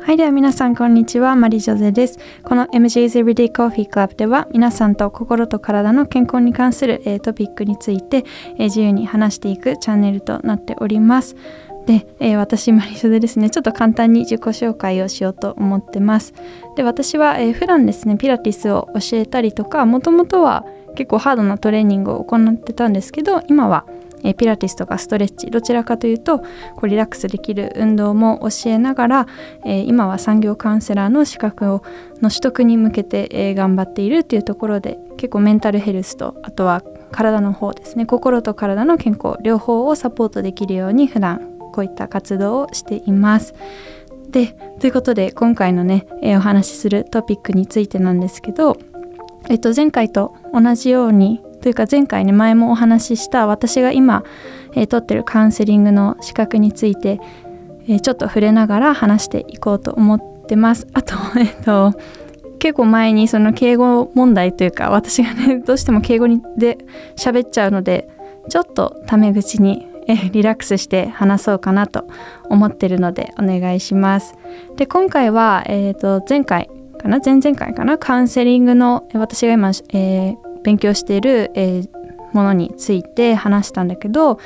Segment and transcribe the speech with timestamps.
[0.00, 1.34] はいでは皆さんこんにちは。
[1.34, 2.20] マリジョゼです。
[2.44, 8.24] この MJ's Everyday Coffee Club では皆さんと心と体の健康に関する、えートピックについて、
[8.58, 11.34] えー自由に話していくチャンネルとなっております。
[11.86, 13.50] で、えー私マリジョゼですね。
[13.50, 16.32] ちょっと簡単に自己紹介をしようと思ってます。
[16.76, 23.84] で私は、えー普段ですねピラティスを教えたりとかもともとは結構ハードなトレーニングを行ってたんですけど今は
[24.22, 26.46] えピラティスとかストレッチどちらかというとこ
[26.82, 29.26] うリラックスできる運動も教えながら、
[29.64, 31.82] え今は産業カウンセラーの資格を
[32.20, 43.54] の取得に向けて、え頑張っているっていうところで結構メンタルヘルスとあとは体の方ですね心と体の健康両方をサポートできるように普段こういった活動をしています。
[44.30, 48.78] でということで今回のね、えお話しするトピックについてなんですけど、
[49.48, 54.24] えっと、前回と同じようにというか前回ね前もお話しした私が今、
[54.74, 57.20] えー取ってるカウンセリングの資格について、
[57.86, 60.86] えーちょっと触れながら話していこうと思ってます。
[60.92, 61.94] あと,、えっと
[62.58, 66.78] 結構前にその敬語問題というか私がね どうしても敬語にで
[67.16, 68.08] 喋っちゃうので
[68.48, 72.06] ちょっとタメ口にえリラックスして話そうかなと
[72.48, 74.34] 思ってるのでお願いします。
[74.76, 77.20] で今回は、えー、と前回かな？
[77.24, 77.98] 前々回かな？
[77.98, 81.88] カウンセリングの私が今、えー勉強している、えー
[82.32, 84.38] ものについて話したんだけど、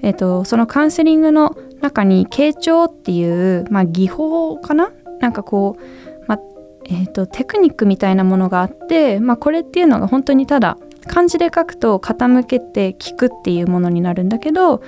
[0.00, 4.90] えー、とそのカウンセリングの中に傾聴っていう、まあ、技法かな？
[5.20, 6.40] なんかこう、まあ
[6.86, 14.80] えー、とテクニックみたいなものがあって、まあ、これっていうのが本当にただ漢字で書くと傾けて聞くっていうものになるんだけど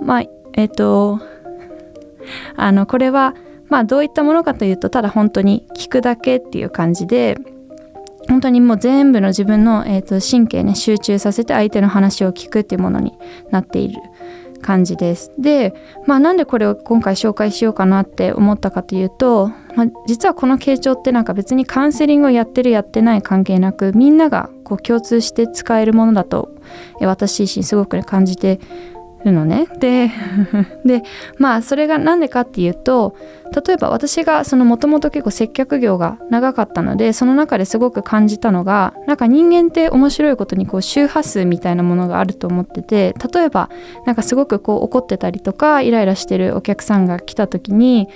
[0.00, 0.22] まあ
[0.54, 1.20] えっ、と
[2.56, 3.34] あのこれは
[3.68, 7.36] まあどういったものかというとただ本当に聞くだけっていう感じで
[8.28, 13.18] 本当にもう全部の自分の、えー、と神経ね集中させて相手の話を聞くっていうものに
[13.50, 14.00] なっている
[14.60, 15.32] 感じです。
[15.38, 15.74] で
[16.06, 26.50] まあなんでこれを今回紹介しようかなって思ったかというと、まあ、実はこの傾聴ってなんか別にカウンセリングをやってるやってない関係なくみんながこう共通して使えるものだと
[27.00, 28.60] 私自身すごくね感じて
[29.24, 29.66] るのね。
[29.78, 30.10] で
[30.84, 31.02] で
[31.38, 33.14] まあそれが何でかっていうと
[33.66, 43.70] 例えば私がそのもともと結構接客業が長かったのでその中ですごく感じたのがなんか人間って面白いことにこう周波数みたいなものがあると思ってて例えば
[44.04, 48.08] なんかすごくこう怒ってたりとかイライラしてるお客さんが来た時に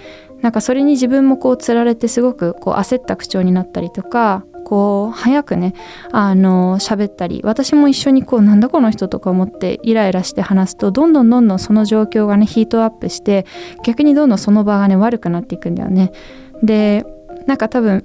[0.42, 5.74] なんかそれに自分もこうつられてすごくこう焦った口調になったりとかこう早くね
[6.12, 13.44] あの喋ったり私も一緒にこうなんだこの人とか思ってイライラして話すとどんどんどんどんその状況がねヒートアップして
[13.84, 16.10] 逆にどんどんその場がね悪くなっていくんだよね。
[16.62, 17.04] で
[17.46, 18.02] なんか多分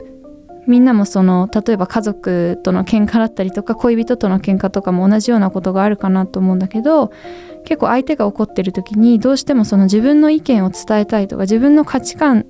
[0.68, 7.14] みんなもその例えば家族との喧嘩だったりとか恋人との喧嘩とかも同じようなことがあるかなと思うんだけど
[7.64, 12.46] 結構相手が怒ってる時にどうしてもその自分の意見を伝えたいとか自分の価値観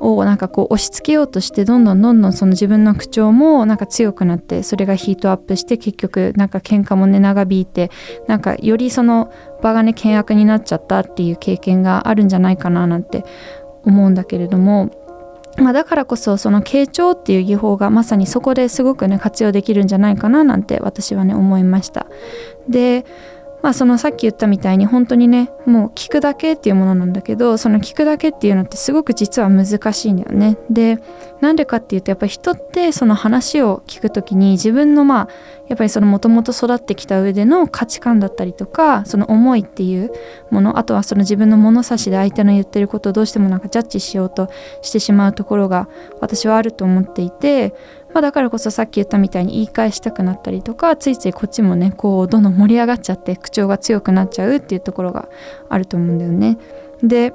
[0.00, 7.90] をなんかこう押し付けようとしてどんどんどんどんその自分の口調もなんか強くなってそれがヒートアップして結局なんか喧嘩もね長引いて
[8.26, 9.32] なんかよりその
[9.62, 13.24] 場がね険悪になっちゃったっていう経験があるんじゃないかななんて
[13.84, 14.90] 思うんだけれども
[15.56, 22.06] まあ、だからこそその傾聴っていう技法がまさにそこですごくね活用できるんじゃないかななんて私はね思いました。
[22.68, 23.04] で
[23.62, 30.56] まあそのさっき言ったみたいに本当にねもう聞くだけっていうものなんだけどその聞くだけっていうのってすごく実は難しいんだよね。
[30.70, 30.98] で
[31.40, 35.28] なんでかっていうとやっぱり人ってその話を聞くときに自分のまあ
[35.68, 40.10] やっぱりそのもともと育ってきた上での価値観だったりとかその思いっていう
[40.50, 44.48] ものあとはその自分の物差しで相手の言ってることをどうしてもなんかジャッジしようと
[44.82, 45.88] してしまうところが
[46.20, 47.74] 私はあると思っていて、
[48.18, 55.28] まあ、だからこそさっき言ったみたいに言い返したくなったりとかついついこっちもねこうどんどん盛り上がっちゃって口調が強くなっちゃうっていうところが
[55.68, 56.58] あると思うんだよね。
[57.00, 57.32] で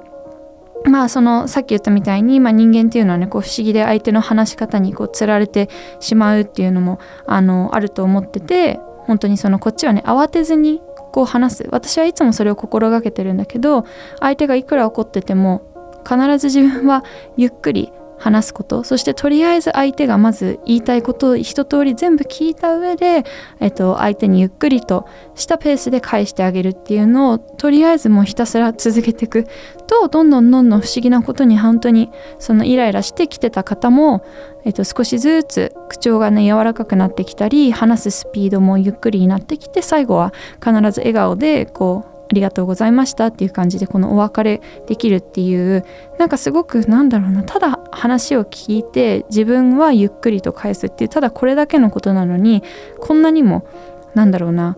[0.84, 13.86] まあそのさっき言ったみたいに、まあ、人間っていうのはねこう不思議で相手の話し方にこうつられてしまうっていうのもあのあると思ってて本当にそのこっちはね慌てずにこう話す私はいつもそれを心がけてるんだけど
[14.20, 15.62] 相手がいくら怒ってても
[16.06, 17.04] 必ず自分は
[17.38, 17.90] ゆっくり
[18.24, 18.84] 話すこと。
[18.84, 23.24] そしてとりあえず相手がまず言いたいことを一通り全部聞いた上で、
[23.60, 29.46] えっと、相手にゆっくりとしたペースで返してあげるっていうのをとりあえずもうひたすら続けていく。
[29.86, 34.24] とどんどんどんどん不思議なことに本当にそのイライラしてきてた方も、
[34.64, 40.32] えっと、少しずつ口調がね柔らかくなってきたり話すスピードもゆっくりになってきて最後は
[40.64, 45.84] 必ず笑顔でこうりがとうございましたっていう感じでこのお別れできるっていう
[46.18, 52.62] なんかすごくなんだろうなただ話を聞いて自分はゆっくりと返すっていうただこれだけのことなのに
[53.00, 53.66] こんなにも
[54.14, 54.76] なんだろうな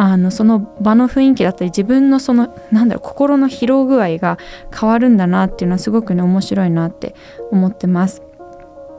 [0.00, 4.38] あのその場の雰囲気だったり自分のそのなんだろう心の疲労具合が
[4.72, 7.14] 変わるんだなっていうのはすごくね面白いなって
[7.50, 8.22] 思ってます。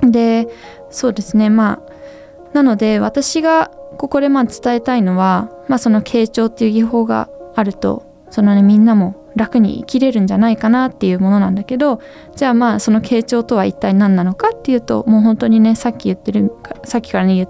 [0.01, 0.47] で
[0.89, 12.01] そうですねまあなので私がここでまあ伝えたいのは、まあ、その傾聴っていう技法があるとそのねみんなも楽に生きれるんじゃないかなっていうものなんだけど
[12.35, 16.51] じゃあまあその傾聴とは一体何なのかっていうともう本当にねさっき言ってる
[16.83, 17.49] さっきからね言っ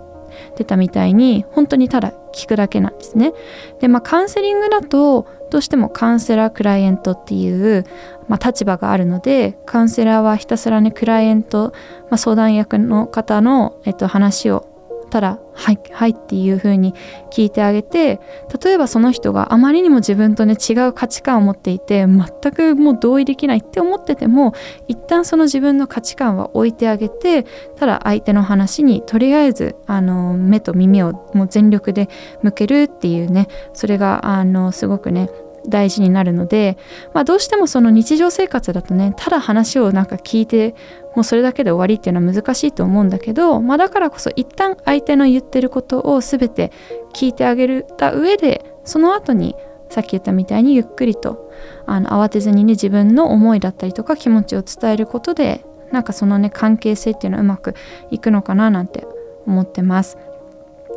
[0.55, 3.33] てたみたいに本当にただ聞くだけなんですね。
[3.79, 7.85] でまあカウンセリングだとどうしてもカウンセラークライエントっていう、
[8.27, 11.73] まあ、立場があるのでカウンセラーはひたすらねクライエント、
[12.03, 14.68] まあ、相談役の方の、えっと、話を
[15.09, 16.93] たら「はいはい」っていう風に
[17.31, 18.19] 聞いてあげて
[18.63, 24.53] 例えばその人があまりにも自分とね違う価値観を持っていて全くもう同意できないって思ってても
[24.87, 27.45] 一旦その自分の価値観は置いてあげて
[27.75, 32.09] ただ相手の話にとりあえずあの目と耳をもう全力で
[32.41, 35.29] 向けるっていうねそれがあのすごくね
[35.69, 36.77] 大事になるので、
[37.13, 40.75] まあ、どうしてもその日常生活だとねただ話をなんか聞いて
[41.15, 46.71] もうそれだけで終わりっていうのは難しいと思うんだけど、まあ、だからこそ一旦相手の言ってることを全て
[47.13, 49.55] 聞いてあげた上でその後に
[49.89, 51.51] さっき言ったみたいにゆっくりと
[51.85, 57.73] あの慌てずにね自分の思いだったりとか気持ちを伝えることでなんかそのね関係性っていうのはうまく
[58.11, 59.05] いくのかななんて
[59.47, 60.17] 思ってます。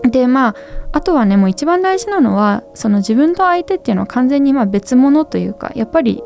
[0.02, 0.54] でまあ
[0.92, 6.22] あとはねもう一番大事なのはその自分と相手っていうのは完全にま別物というかやっぱり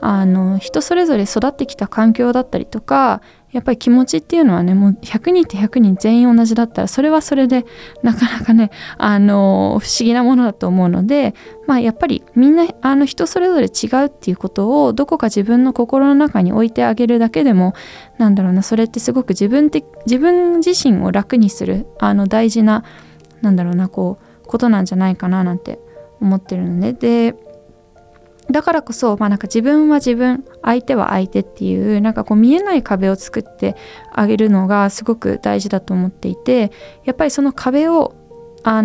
[0.00, 3.22] あの人それぞれ育ってきた環境だったりとか
[3.52, 7.64] やっぱり気持ちっていうのはねもう100人って100人全員同じだったらそれはそれで
[8.02, 11.34] なかなかねあの不思議なものだと思うので
[11.68, 17.74] まあやっぱりみんなあの人それぞれ違うっていうことをどこか自分の心の中に置いてあげるだけでも
[18.18, 22.84] なんだろうなそれってすごく自分的自分自身を楽にするあの大事な
[23.44, 25.78] なんだろうなこうことなんじゃないかななんて
[26.20, 27.34] 思ってるのでで
[28.50, 33.74] だからこそ、まあ、なんか自分は自分相手は相手っていうなんかこう見えない壁を作って
[34.12, 36.70] あげるのがすごく大事だと思っていて
[37.04, 38.14] やっぱりその壁を
[38.62, 38.82] あ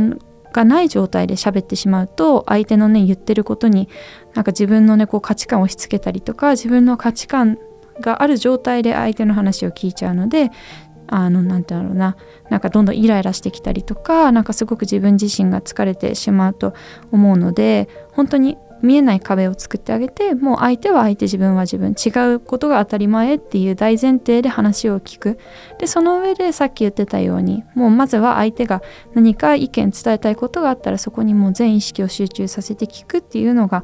[0.52, 3.90] がない状態で喋ってしまうと相手のね言ってることに
[4.34, 7.58] なんか自分のねこう価値観を押し付けたりとか自分の価値観
[8.00, 10.52] がある状態で相手の話を聞いちゃうので
[11.10, 12.16] あのなんてだろうな。
[12.50, 16.74] なんかどんどんイライラしてきたりとかなんかすごく自分自身が疲れてしまうと
[17.12, 25.40] 思うので本当に見えない壁を作ってあげてもう相手は相手自分は自分違うことが当たり前っていう大前提で話を聞く。
[25.80, 28.82] でその上でさっき言ってたようにもうまずは相手が
[29.14, 33.84] 何か意見伝えたいことがあったらそこにもう全意識を集中させて聞くっていうのが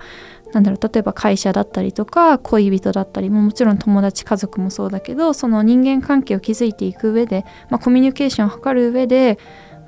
[0.55, 9.37] なんだろう例えば会社だったりとか恋人だったりももちろん友達家族もそうだけどその人間関係を築いていく上で、まあ、コミュニケーションを図る上で、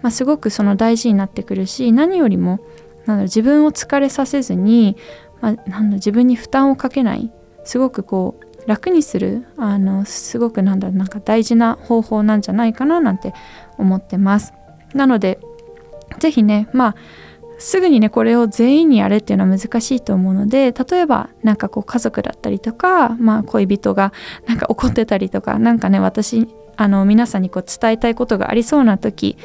[0.01, 2.59] まあ、すごくその大事になってくるし何よりも
[3.05, 4.97] なんだ自分を疲れさせずに、
[5.39, 7.31] まあ、なんだ自分に負担をかけない
[7.63, 13.33] すごくこう楽にするあのすごくなんだなんか大事な方法なんじゃないかななんて
[13.77, 14.53] 思ってます。
[14.93, 15.39] なので
[16.19, 16.95] 是非ねまあ
[17.57, 24.13] すぐにねこれを全員にやれっていうのは難しいと思うので例えばなんかこう家族だったりとか、まあ、恋人が
[24.45, 29.37] なんか怒ってたりとか何かね私あの皆さんにこう伝えたいことがありそうな時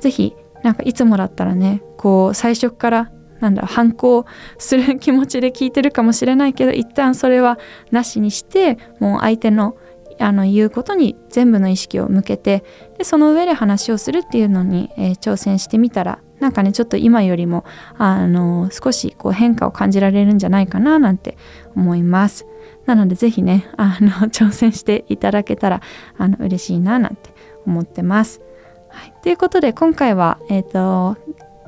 [0.00, 4.26] 是非なんかいつもだったらねこう最初からなんだ反抗
[4.58, 7.58] する気持ちで聞いてるかもしれないけど一旦それは
[7.90, 9.76] なしにしてもう相手の
[10.18, 12.62] あの言うことに全部の意識を向けて
[12.98, 17.64] でその上で話をするっていうのに、えー、挑戦してみたらなんかねちょっと今よりも
[17.96, 21.36] あの少しこう変化を感じられるんじゃないかななんて
[21.76, 22.46] 思います。
[22.86, 25.80] なので是非ねあの 挑戦していただけたら
[26.18, 27.30] あの嬉しいななんて
[27.66, 28.40] 思ってます。
[28.88, 31.16] はい、ということで今回は、えーと、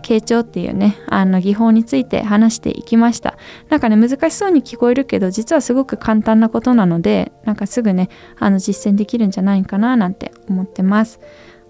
[0.03, 3.39] 傾聴っていうねあの技法について話していきました
[3.69, 8.09] なんかね難しそうに聞こえるけど実はすごく簡単なことなのでなんかすぐね
[8.41, 11.21] あの実践できるんじゃないかななんて思ってます。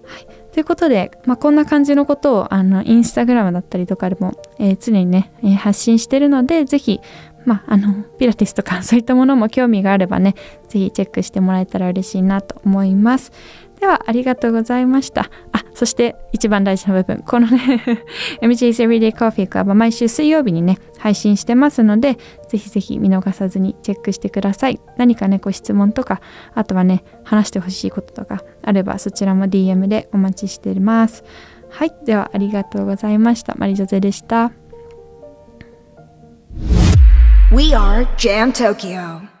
[0.03, 7.01] はいということで、まあ、こんな感じのことをあのインスタグラムだったりとかでも、えー、常にね、えー、発信してるので、ぜひ、
[7.45, 10.35] まあ、あのピラティスとかそういったものも興味があればね、
[10.69, 13.31] ぜひチェックしてもらえたら嬉しいなと思います。
[13.83, 15.29] では、ありがとうございました。
[15.51, 17.83] あ、そして一番大事な部分、このね
[18.41, 24.79] MJ's Everyday Coffee Club は毎週水曜日にね、配信してますので、ぜひぜひ見逃さずにチェックしてください。
[24.95, 26.21] 何かね、ご質問とか、
[26.55, 31.25] あとはね、話してほしいこととかあれば、そちらも DM でお待ちしています。
[31.69, 33.53] はい、ではありがとうございました。
[33.57, 34.53] マリジョゼでした。
[37.51, 39.32] We are Jam Tokyo